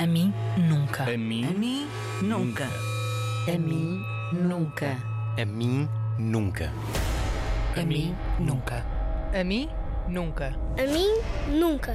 [0.00, 1.04] A mim, nunca.
[1.04, 1.88] A mim, A mim,
[2.22, 2.68] nunca.
[3.48, 4.00] A mim,
[4.32, 4.96] nunca.
[5.36, 6.72] A mim, nunca.
[7.76, 8.84] A mim, nunca.
[9.34, 9.68] A mim,
[10.08, 10.54] nunca.
[10.78, 11.94] A mim, nunca.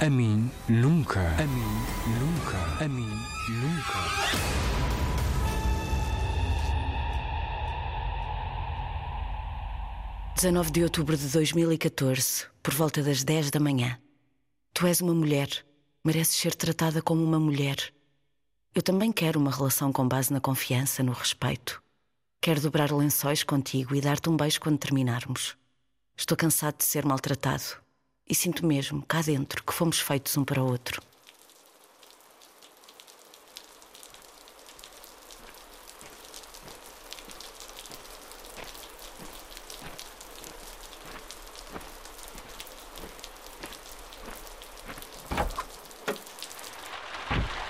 [0.00, 1.20] A mim, nunca.
[1.20, 1.84] A mim,
[2.18, 2.84] nunca.
[2.84, 3.10] A mim,
[3.50, 4.56] nunca.
[10.36, 13.98] 19 de outubro de 2014, por volta das 10 da manhã.
[14.74, 15.48] Tu és uma mulher,
[16.06, 17.92] mereces ser tratada como uma mulher.
[18.72, 21.82] Eu também quero uma relação com base na confiança, no respeito.
[22.40, 25.56] Quero dobrar lençóis contigo e dar-te um beijo quando terminarmos.
[26.16, 27.64] Estou cansado de ser maltratado
[28.24, 31.02] e sinto mesmo, cá dentro, que fomos feitos um para o outro.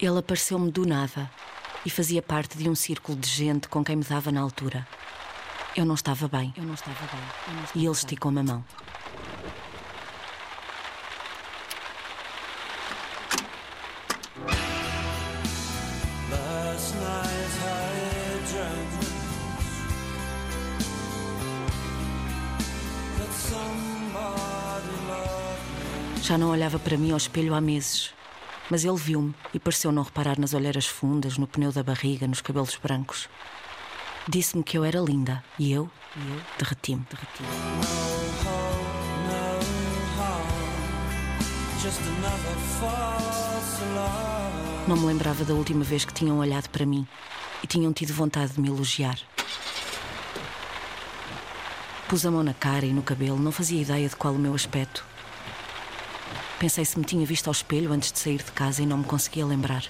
[0.06, 1.29] Ele apareceu-me do nada
[1.85, 4.87] e fazia parte de um círculo de gente com quem me dava na altura.
[5.76, 6.54] Eu não estava bem.
[6.57, 7.57] Eu não estava bem.
[7.57, 8.65] Não estava e ele esticou-me a mão.
[26.23, 28.16] Já não olhava para mim ao espelho há meses.
[28.71, 32.41] Mas ele viu-me e pareceu não reparar nas olheiras fundas, no pneu da barriga, nos
[32.41, 33.29] cabelos brancos.
[34.29, 38.07] Disse-me que eu era linda e eu, e eu derreti-me, alarm.
[44.89, 47.07] Não me lembrava da última vez que tinham olhado para mim
[47.63, 49.19] e tinham tido vontade de me elogiar.
[52.09, 54.55] Pus a mão na cara e no cabelo, não fazia ideia de qual o meu
[54.55, 55.05] aspecto.
[56.59, 59.04] Pensei se me tinha visto ao espelho antes de sair de casa e não me
[59.04, 59.85] conseguia lembrar.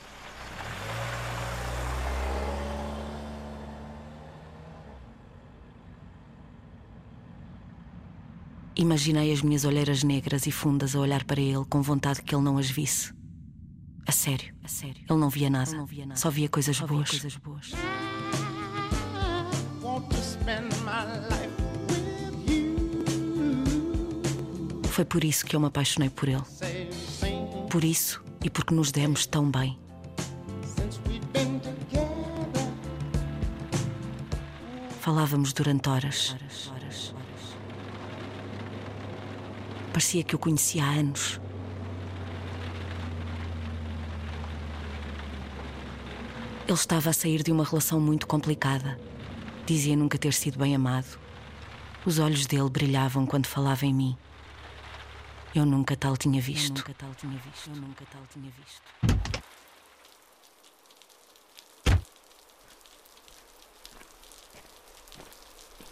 [8.75, 12.43] Imaginei as minhas olheiras negras e fundas a olhar para ele com vontade que ele
[12.43, 13.15] não as visse.
[14.07, 15.05] A sério, a sério.
[15.09, 15.71] Ele não via nada,
[16.15, 17.11] só via coisas boas.
[17.11, 17.73] coisas boas.
[24.97, 26.41] Foi por isso que eu me apaixonei por ele.
[27.69, 29.79] Por isso e porque nos demos tão bem.
[34.99, 36.35] Falávamos durante horas.
[39.93, 41.39] Parecia que o conhecia há anos.
[46.67, 48.99] Ele estava a sair de uma relação muito complicada.
[49.67, 51.19] Dizia nunca ter sido bem amado.
[52.07, 54.17] Os olhos dele brilhavam quando falava em mim.
[55.57, 56.81] Eu nunca tal tinha visto.
[56.81, 57.71] Eu nunca tal tinha visto.
[57.71, 58.83] Eu nunca tal tinha visto.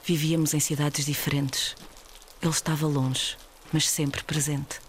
[0.05, 1.75] Vivíamos em cidades diferentes.
[2.43, 3.39] Ele estava longe,
[3.73, 4.83] mas sempre presente.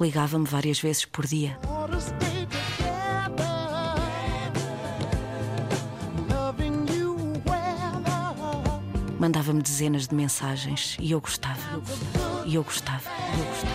[0.00, 1.58] Ligava-me várias vezes por dia.
[9.20, 11.60] Mandava-me dezenas de mensagens e eu gostava.
[12.46, 13.04] E eu gostava.
[13.36, 13.70] E eu gostava.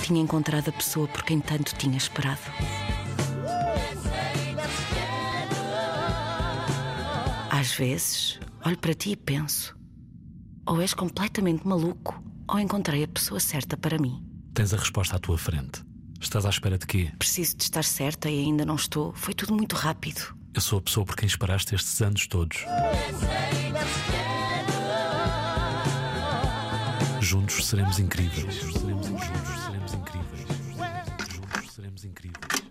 [0.00, 2.40] Tinha encontrado a pessoa por quem tanto tinha esperado.
[7.50, 9.76] Às vezes, olho para ti e penso:
[10.66, 14.24] ou és completamente maluco, ou encontrei a pessoa certa para mim.
[14.54, 15.84] Tens a resposta à tua frente.
[16.18, 17.12] Estás à espera de quê?
[17.18, 19.12] Preciso de estar certa e ainda não estou.
[19.12, 20.34] Foi tudo muito rápido.
[20.54, 22.64] Eu sou a pessoa por quem esperaste estes anos todos.
[27.20, 28.54] Juntos seremos incríveis.
[28.54, 30.46] Juntos seremos, juntos seremos incríveis.
[31.34, 32.63] Juntos seremos incríveis.